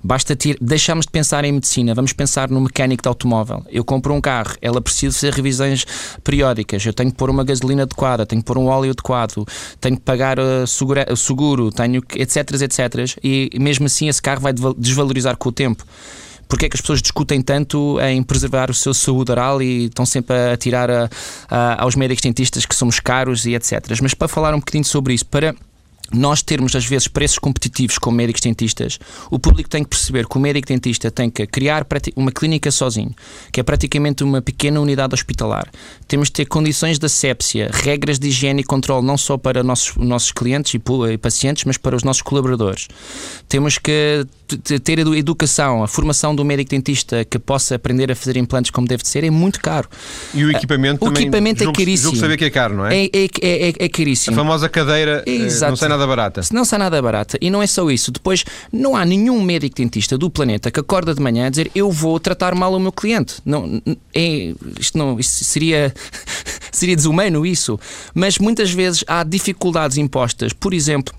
[0.02, 3.64] Basta ter, deixarmos de pensar em medicina, vamos pensar no mecânico de automóvel.
[3.70, 5.86] Eu compro um carro, ela precisa fazer revisões
[6.22, 9.46] periódicas, eu tenho que pôr uma gasolina adequada, tenho que pôr um óleo adequado,
[9.80, 13.16] tenho que pagar uh, segura, seguro, tenho que, etc, etc.
[13.22, 15.84] E mesmo assim esse carro vai desvalorizar com o tempo
[16.48, 20.06] porque é que as pessoas discutem tanto em preservar o seu saúde oral e estão
[20.06, 21.10] sempre a tirar a,
[21.48, 23.84] a, aos médicos dentistas que somos caros e etc.
[24.02, 25.54] Mas para falar um bocadinho sobre isso, para
[26.12, 28.98] nós termos às vezes preços competitivos com médicos dentistas,
[29.30, 33.14] o público tem que perceber que o médico dentista tem que criar uma clínica sozinho,
[33.52, 35.68] que é praticamente uma pequena unidade hospitalar.
[36.06, 39.96] Temos de ter condições de asepsia, regras de higiene e controle não só para nossos,
[39.96, 42.88] nossos clientes e pacientes, mas para os nossos colaboradores.
[43.48, 44.26] Temos que
[44.82, 48.86] ter a educação, a formação do médico dentista que possa aprender a fazer implantes como
[48.86, 49.88] deve ser é muito caro.
[50.32, 52.10] E o equipamento o também, equipamento é julgo, é caríssimo.
[52.10, 53.04] Julgo saber que é caro, não é?
[53.04, 54.34] É, é, é, é caríssimo.
[54.34, 55.70] A famosa cadeira eh, Exato.
[55.70, 56.40] não sai nada barata.
[56.52, 57.38] Não sai nada barata.
[57.40, 58.10] E não é só isso.
[58.10, 61.90] Depois, não há nenhum médico dentista do planeta que acorda de manhã a dizer eu
[61.90, 63.36] vou tratar mal o meu cliente.
[63.44, 63.80] Não,
[64.14, 65.92] é, isto não, isto seria,
[66.72, 67.78] seria desumano isso.
[68.14, 70.52] Mas muitas vezes há dificuldades impostas.
[70.52, 71.14] Por exemplo,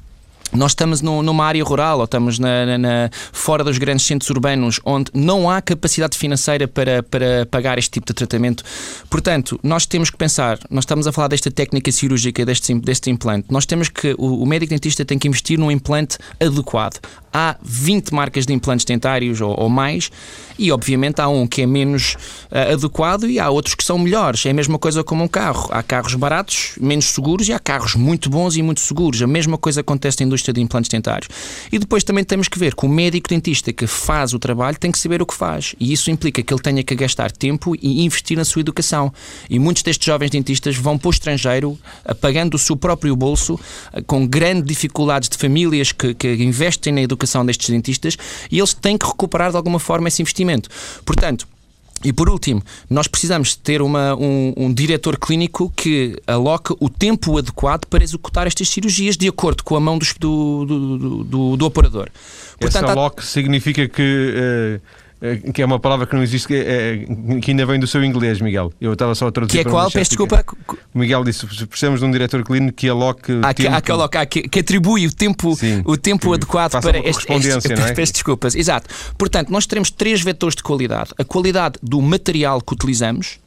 [0.54, 4.30] nós estamos no, numa área rural ou estamos na, na, na, fora dos grandes centros
[4.30, 8.64] urbanos onde não há capacidade financeira para, para pagar este tipo de tratamento.
[9.10, 13.48] Portanto, nós temos que pensar, nós estamos a falar desta técnica cirúrgica, deste, deste implante,
[13.50, 17.00] nós temos que, o, o médico dentista tem que investir num implante adequado.
[17.32, 20.10] Há 20 marcas de implantes dentários ou, ou mais
[20.58, 22.16] e, obviamente, há um que é menos
[22.52, 24.46] uh, adequado e há outros que são melhores.
[24.46, 25.70] É a mesma coisa como um carro.
[25.72, 29.22] Há carros baratos, menos seguros e há carros muito bons e muito seguros.
[29.22, 31.30] A mesma coisa acontece na indústria de implantes dentários.
[31.72, 34.92] E depois também temos que ver que o médico dentista que faz o trabalho tem
[34.92, 35.76] que saber o que faz.
[35.80, 39.14] E isso implica que ele tenha que gastar tempo e investir na sua educação.
[39.50, 41.80] E muitos destes jovens dentistas vão para o estrangeiro,
[42.20, 43.58] pagando o seu próprio bolso,
[44.06, 48.18] com grandes dificuldades de famílias que, que investem na educação destes dentistas,
[48.52, 50.70] e eles têm que recuperar de alguma forma esse investimento.
[51.06, 51.48] Portanto,
[52.04, 57.38] e por último, nós precisamos ter uma, um, um, diretor clínico que aloque o tempo
[57.38, 61.66] adequado para executar estas cirurgias de acordo com a mão dos, do, do, do, do,
[61.66, 62.10] operador.
[62.58, 63.26] Portanto, Esse aloque há...
[63.26, 64.80] significa que.
[64.82, 65.09] Uh
[65.54, 67.06] que é uma palavra que não existe, que, é,
[67.42, 68.72] que ainda vem do seu inglês, Miguel.
[68.80, 69.62] Eu estava só a traduzir.
[69.64, 69.92] Que é qual?
[69.92, 70.46] Peço desculpa.
[70.94, 73.34] O Miguel disse: precisamos de um diretor clínico que aloque.
[73.44, 76.82] Ah, que, ah, que, aloque, ah, que, que, atribui o tempo, Sim, o tempo adequado
[76.82, 77.32] para este.
[77.32, 77.94] este é?
[77.94, 78.56] Peço desculpas.
[78.56, 78.90] Exato.
[79.18, 83.40] Portanto, nós teremos três vetores de qualidade: a qualidade do material que utilizamos,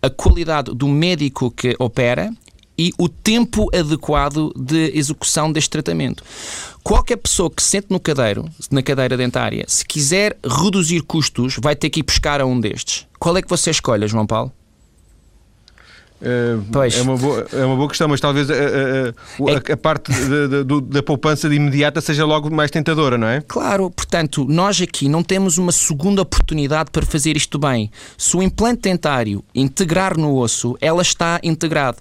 [0.00, 2.30] a qualidade do médico que opera
[2.78, 6.22] e o tempo adequado de execução deste tratamento.
[6.82, 11.74] Qualquer pessoa que se sente no cadeiro, na cadeira dentária, se quiser reduzir custos, vai
[11.74, 13.06] ter que ir pescar a um destes.
[13.18, 14.52] Qual é que você escolhe, João Paulo?
[16.20, 19.72] Uh, é, uma boa, é uma boa questão, mas talvez a, a, a, é...
[19.72, 23.42] a parte da, da, da, poupança de imediata seja logo mais tentadora, não é?
[23.46, 27.90] Claro, portanto, nós aqui não temos uma segunda oportunidade para fazer isto bem.
[28.16, 31.98] Se o implante dentário integrar no osso, ela está integrado.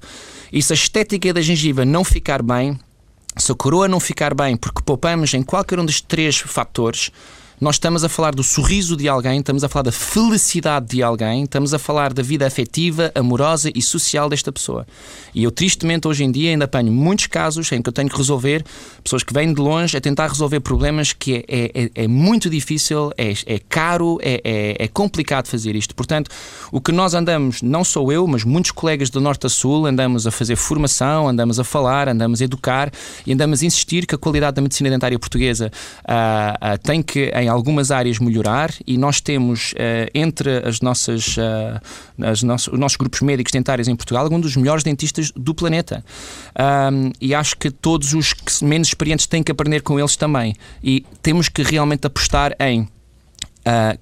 [0.55, 2.79] E se a estética da gengiva não ficar bem,
[3.35, 7.11] se a coroa não ficar bem, porque poupamos em qualquer um dos três fatores,
[7.59, 11.43] nós estamos a falar do sorriso de alguém, estamos a falar da felicidade de alguém,
[11.43, 14.85] estamos a falar da vida afetiva, amorosa e social desta pessoa.
[15.33, 18.17] E eu, tristemente, hoje em dia ainda apanho muitos casos em que eu tenho que
[18.17, 18.63] resolver
[19.03, 22.49] pessoas que vêm de longe a tentar resolver problemas que é, é, é, é muito
[22.49, 25.95] difícil, é, é caro, é, é, é complicado fazer isto.
[25.95, 26.29] Portanto,
[26.71, 30.27] o que nós andamos, não sou eu, mas muitos colegas do Norte a Sul, andamos
[30.27, 32.91] a fazer formação, andamos a falar, andamos a educar
[33.25, 35.71] e andamos a insistir que a qualidade da medicina dentária portuguesa
[36.03, 41.37] uh, uh, tem que, em algumas áreas, melhorar e nós temos uh, entre as nossas,
[42.21, 46.03] as nossos, os nossos grupos médicos dentários em Portugal um dos melhores dentistas do planeta.
[46.91, 50.55] Um, e acho que todos os que menos experientes têm que aprender com eles também.
[50.83, 52.87] E temos que realmente apostar em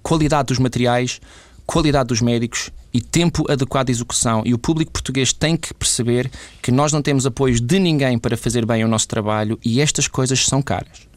[0.01, 1.21] qualidade dos materiais,
[1.65, 4.43] qualidade dos médicos e tempo adequado de execução.
[4.45, 6.29] E o público português tem que perceber
[6.62, 10.08] que nós não temos apoios de ninguém para fazer bem o nosso trabalho e estas
[10.08, 11.12] coisas são caras.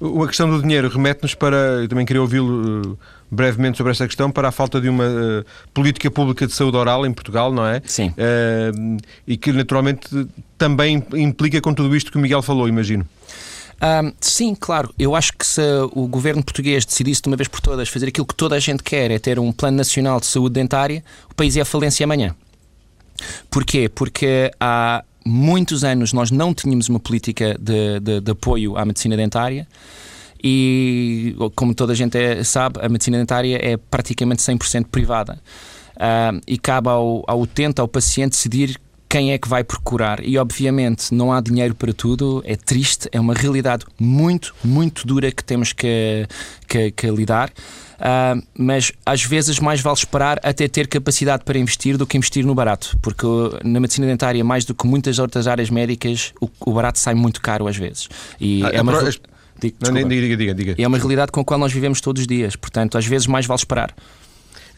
[0.00, 1.56] A questão do dinheiro remete-nos para.
[1.56, 2.98] Eu também queria ouvi-lo uh,
[3.30, 7.06] brevemente sobre esta questão, para a falta de uma uh, política pública de saúde oral
[7.06, 7.80] em Portugal, não é?
[7.86, 8.08] Sim.
[8.10, 10.08] Uh, e que naturalmente
[10.58, 13.06] também implica com tudo isto que o Miguel falou, imagino.
[13.82, 14.92] Um, sim, claro.
[14.98, 18.26] Eu acho que se o governo português decidisse de uma vez por todas fazer aquilo
[18.26, 21.56] que toda a gente quer, é ter um plano nacional de saúde dentária, o país
[21.56, 22.34] ia à falência amanhã.
[23.50, 23.88] Porquê?
[23.88, 29.16] Porque há muitos anos nós não tínhamos uma política de, de, de apoio à medicina
[29.16, 29.66] dentária
[30.42, 35.40] e, como toda a gente é, sabe, a medicina dentária é praticamente 100% privada.
[35.96, 40.24] Uh, e cabe ao, ao utente, ao paciente, decidir quem é que vai procurar.
[40.24, 45.30] E obviamente não há dinheiro para tudo, é triste, é uma realidade muito, muito dura
[45.30, 46.26] que temos que,
[46.68, 47.50] que, que lidar.
[47.96, 52.44] Uh, mas às vezes mais vale esperar até ter capacidade para investir do que investir
[52.44, 53.26] no barato, porque
[53.64, 57.40] na medicina dentária, mais do que muitas outras áreas médicas, o, o barato sai muito
[57.40, 58.08] caro às vezes.
[58.38, 58.92] E ah, é uma.
[59.58, 60.74] Digo, não, diga, diga, diga.
[60.76, 63.46] É uma realidade com a qual nós vivemos todos os dias, portanto, às vezes mais
[63.46, 63.94] vale esperar.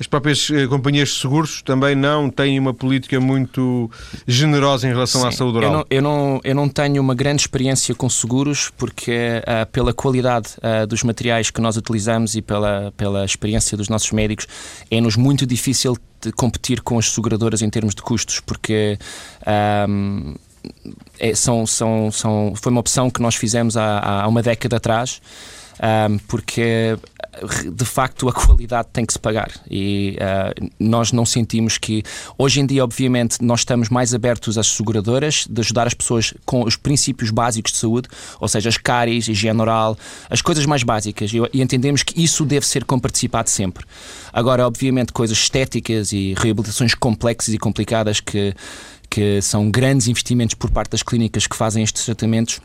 [0.01, 3.91] As próprias eh, companhias de seguros também não têm uma política muito
[4.27, 5.71] generosa em relação Sim, à saúde oral.
[5.71, 9.93] Eu não, eu, não, eu não tenho uma grande experiência com seguros porque, uh, pela
[9.93, 14.47] qualidade uh, dos materiais que nós utilizamos e pela, pela experiência dos nossos médicos,
[14.91, 18.99] é-nos muito difícil de competir com as seguradoras em termos de custos, porque.
[19.89, 20.35] Um,
[21.19, 25.21] é, são, são, são, foi uma opção que nós fizemos há, há uma década atrás
[25.79, 26.99] um, porque
[27.73, 32.03] de facto a qualidade tem que se pagar e uh, nós não sentimos que
[32.37, 36.63] hoje em dia obviamente nós estamos mais abertos às seguradoras de ajudar as pessoas com
[36.63, 38.09] os princípios básicos de saúde,
[38.41, 39.97] ou seja, as cáries, higiene oral,
[40.31, 43.85] as coisas mais básicas e, e entendemos que isso deve ser comparticipado sempre.
[44.33, 48.55] Agora, obviamente, coisas estéticas e reabilitações complexas e complicadas que,
[49.09, 52.61] que são grandes investimentos por parte das clínicas que fazem estes tratamentos,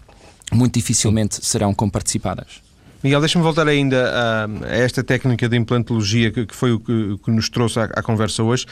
[0.52, 2.62] muito dificilmente serão comparticipadas.
[3.04, 7.18] Miguel, deixa-me voltar ainda a, a, esta técnica de implantologia que, que foi o que,
[7.18, 8.66] que, nos trouxe à, à conversa hoje.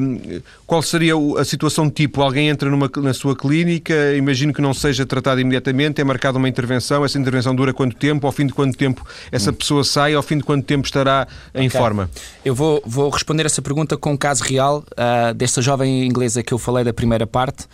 [0.00, 2.22] Um, qual seria a situação tipo?
[2.22, 6.48] Alguém entra numa, na sua clínica, imagino que não seja tratado imediatamente, é marcada uma
[6.48, 8.24] intervenção, essa intervenção dura quanto tempo?
[8.24, 9.54] Ao fim de quanto tempo essa hum.
[9.54, 10.14] pessoa sai?
[10.14, 11.80] Ao fim de quanto tempo estará em okay.
[11.80, 12.08] forma?
[12.44, 16.54] Eu vou, vou responder essa pergunta com um caso real uh, desta jovem inglesa que
[16.54, 17.66] eu falei da primeira parte.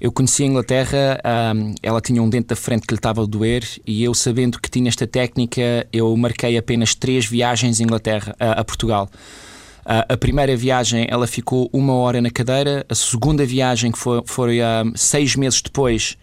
[0.00, 1.20] Eu conheci a Inglaterra,
[1.54, 4.58] um, ela tinha um dente da frente que lhe estava a doer e eu, sabendo
[4.58, 9.10] que tinha esta técnica, eu marquei apenas três viagens Inglaterra, a, a Portugal.
[9.84, 14.58] a primeira viagem ela ficou uma hora na cadeira, a segunda viagem, que foi, foi
[14.94, 16.16] seis meses depois,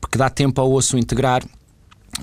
[0.00, 1.44] porque dá tempo ao osso integrar,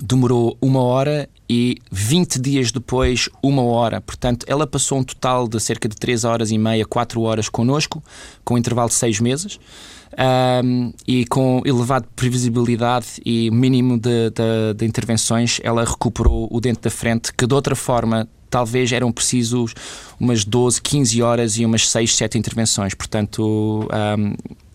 [0.02, 4.02] demorou uma hora e 20 dias depois, uma hora.
[4.02, 8.04] Portanto, ela passou um total de cerca de 3 horas e meia, 4 horas connosco,
[8.44, 9.58] com um intervalo de 6 meses
[10.64, 16.80] um, e com elevada previsibilidade e mínimo de, de, de, intervenções, ela recuperou o dente
[16.80, 19.74] da frente, que de outra forma talvez eram precisos
[20.18, 22.94] umas 12, 15 horas e umas 6, 7 intervenções.
[22.94, 24.34] Portanto, um,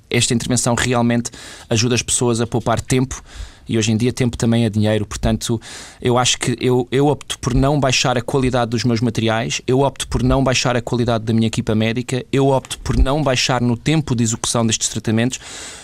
[0.10, 1.32] esta intervenção realmente
[1.70, 3.22] ajuda as pessoas a poupar tempo
[3.68, 5.06] e hoje em dia tempo também é dinheiro.
[5.06, 5.60] Portanto,
[6.02, 9.82] eu acho que eu, eu opto por não baixar a qualidade dos meus materiais, eu
[9.82, 13.62] opto por não baixar a qualidade da minha equipa médica, eu opto por não baixar
[13.62, 15.40] no tempo de execução destes tratamentos,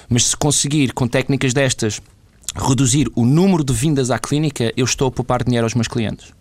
[0.09, 2.01] mas se conseguir com técnicas destas
[2.55, 6.33] reduzir o número de vindas à clínica, eu estou a poupar dinheiro aos meus clientes.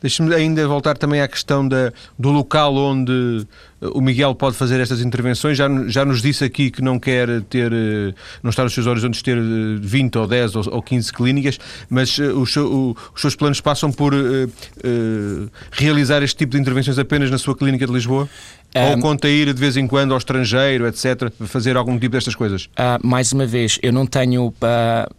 [0.00, 3.46] Deixe-me ainda voltar também à questão da, do local onde
[3.80, 5.56] o Miguel pode fazer estas intervenções.
[5.58, 9.22] Já, já nos disse aqui que não quer ter, eh, não está nos seus horizontes
[9.22, 9.36] ter
[9.80, 11.58] 20 eh, ou 10 ou, ou 15 clínicas,
[11.88, 17.30] mas os, os, seus planos passam por uh, uh, realizar este tipo de intervenções apenas
[17.30, 18.28] na sua clínica de Lisboa?
[18.74, 22.64] Ou conta ir de vez em quando ao estrangeiro, etc., fazer algum tipo destas coisas?
[22.64, 24.54] Uh, mais uma vez, eu não tenho uh,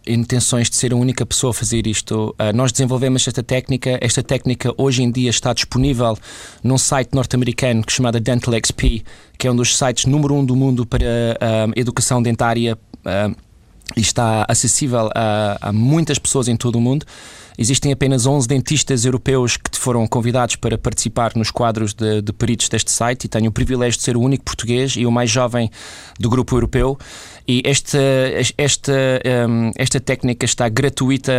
[0.06, 2.34] intenções de ser a única pessoa a fazer isto.
[2.38, 3.98] Uh, nós desenvolvemos esta técnica.
[4.00, 6.16] Esta técnica hoje em dia está disponível
[6.62, 9.04] num site norte-americano chamado Dental XP,
[9.36, 11.06] que é um dos sites número um do mundo para
[11.76, 12.78] educação dentária
[13.96, 17.06] e está acessível a, a muitas pessoas em todo o mundo.
[17.56, 22.68] Existem apenas 11 dentistas europeus que foram convidados para participar nos quadros de, de peritos
[22.68, 25.68] deste site e tenho o privilégio de ser o único português e o mais jovem
[26.20, 26.96] do grupo europeu.
[27.50, 27.98] E esta,
[28.58, 28.92] esta,
[29.48, 31.32] um, esta técnica está gratuita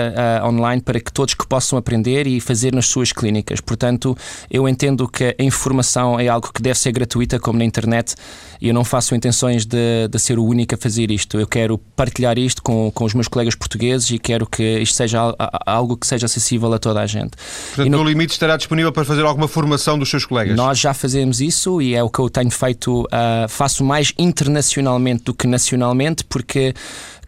[0.43, 3.61] uh, online para que todos que possam aprender e fazer nas suas clínicas.
[3.61, 4.17] Portanto,
[4.49, 8.15] eu entendo que a informação é algo que deve ser gratuita, como na internet,
[8.59, 11.39] e eu não faço intenções de, de ser o único a fazer isto.
[11.39, 15.35] Eu quero partilhar isto com, com os meus colegas portugueses e quero que isto seja
[15.63, 17.33] algo que seja acessível a toda a gente.
[17.67, 20.57] Portanto, no, no limite estará disponível para fazer alguma formação dos seus colegas?
[20.57, 25.25] Nós já fazemos isso e é o que eu tenho feito, uh, faço mais internacionalmente
[25.25, 26.73] do que nacionalmente porque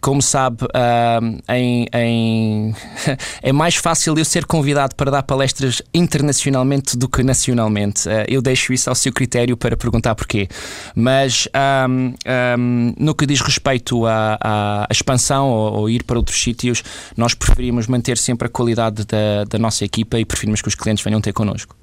[0.02, 2.76] como sabe, uh, em, em
[3.44, 8.10] é mais fácil eu ser convidado para dar palestras internacionalmente do que nacionalmente.
[8.10, 10.50] Uh, eu deixo isso ao seu critério para perguntar porquê.
[10.96, 11.48] Mas
[11.88, 12.16] um,
[12.58, 16.84] um, no que diz respeito à, à expansão ou, ou, ir para outros sítios,
[17.16, 21.04] nós preferimos manter sempre a qualidade da, da nossa equipa e preferimos que os clientes
[21.04, 21.81] venham ter connosco.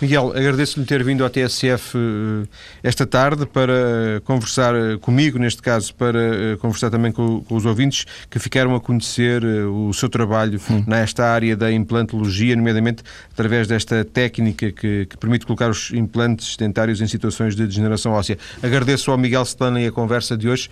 [0.00, 2.46] Miguel, agradeço-lhe ter vindo ao TSF eh,
[2.82, 7.64] esta tarde para conversar eh, comigo, neste caso, para eh, conversar também com, com os
[7.64, 10.84] ouvintes que ficaram a conhecer o seu trabalho hum.
[10.86, 17.00] nesta área da implantologia, nomeadamente através desta técnica que, que, permite colocar os implantes dentários
[17.00, 18.36] em situações de degeneração óssea.
[18.62, 20.68] Agradeço ao Miguel Stelana e a conversa de hoje.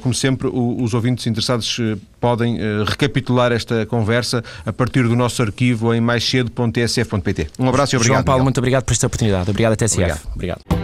[0.00, 1.78] Como sempre, os ouvintes interessados
[2.24, 7.48] podem recapitular esta conversa a partir do nosso arquivo em maiscedo.tsf.pt.
[7.58, 8.14] Um abraço e obrigado.
[8.16, 8.44] João Paulo, Miguel.
[8.44, 9.50] muito obrigado por esta oportunidade.
[9.50, 10.00] Obrigado, TSF.
[10.00, 10.20] Obrigado.
[10.34, 10.83] obrigado.